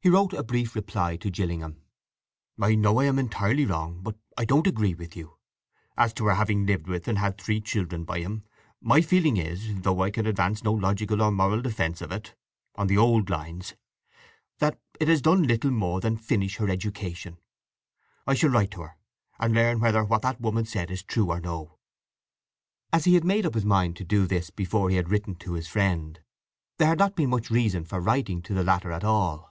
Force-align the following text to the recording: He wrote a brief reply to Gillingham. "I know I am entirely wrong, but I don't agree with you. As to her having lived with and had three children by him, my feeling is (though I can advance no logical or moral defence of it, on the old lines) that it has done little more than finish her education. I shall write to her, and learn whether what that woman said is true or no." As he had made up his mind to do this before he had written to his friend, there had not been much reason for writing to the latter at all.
He 0.00 0.10
wrote 0.10 0.32
a 0.32 0.44
brief 0.44 0.76
reply 0.76 1.16
to 1.16 1.28
Gillingham. 1.28 1.82
"I 2.62 2.76
know 2.76 3.00
I 3.00 3.06
am 3.06 3.18
entirely 3.18 3.64
wrong, 3.66 3.98
but 4.00 4.16
I 4.36 4.44
don't 4.44 4.68
agree 4.68 4.94
with 4.94 5.16
you. 5.16 5.38
As 5.96 6.12
to 6.14 6.26
her 6.26 6.36
having 6.36 6.66
lived 6.66 6.86
with 6.86 7.08
and 7.08 7.18
had 7.18 7.36
three 7.36 7.60
children 7.60 8.04
by 8.04 8.20
him, 8.20 8.44
my 8.80 9.00
feeling 9.00 9.38
is 9.38 9.80
(though 9.80 10.00
I 10.00 10.12
can 10.12 10.24
advance 10.24 10.62
no 10.62 10.72
logical 10.72 11.20
or 11.20 11.32
moral 11.32 11.62
defence 11.62 12.00
of 12.00 12.12
it, 12.12 12.36
on 12.76 12.86
the 12.86 12.96
old 12.96 13.28
lines) 13.28 13.74
that 14.60 14.78
it 15.00 15.08
has 15.08 15.20
done 15.20 15.42
little 15.48 15.72
more 15.72 16.00
than 16.00 16.16
finish 16.16 16.58
her 16.58 16.70
education. 16.70 17.36
I 18.24 18.34
shall 18.34 18.50
write 18.50 18.70
to 18.70 18.82
her, 18.82 18.98
and 19.40 19.52
learn 19.52 19.80
whether 19.80 20.04
what 20.04 20.22
that 20.22 20.40
woman 20.40 20.64
said 20.64 20.92
is 20.92 21.02
true 21.02 21.32
or 21.32 21.40
no." 21.40 21.80
As 22.92 23.04
he 23.04 23.14
had 23.14 23.24
made 23.24 23.44
up 23.44 23.54
his 23.54 23.64
mind 23.64 23.96
to 23.96 24.04
do 24.04 24.28
this 24.28 24.50
before 24.50 24.90
he 24.90 24.96
had 24.96 25.08
written 25.10 25.34
to 25.40 25.54
his 25.54 25.66
friend, 25.66 26.20
there 26.76 26.86
had 26.86 27.00
not 27.00 27.16
been 27.16 27.30
much 27.30 27.50
reason 27.50 27.84
for 27.84 27.98
writing 28.00 28.40
to 28.42 28.54
the 28.54 28.62
latter 28.62 28.92
at 28.92 29.02
all. 29.02 29.48